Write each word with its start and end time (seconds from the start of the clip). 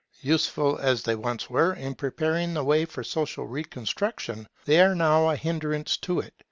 Useful 0.23 0.79
as 0.79 1.03
they 1.03 1.13
once 1.13 1.47
were 1.47 1.71
in 1.73 1.93
preparing 1.93 2.55
the 2.55 2.63
way 2.63 2.85
for 2.85 3.03
social 3.03 3.45
reconstruction, 3.45 4.47
they 4.65 4.81
are 4.81 4.95
now 4.95 5.29
a 5.29 5.35
hindrance 5.35 5.95
to 5.97 6.19
it. 6.21 6.33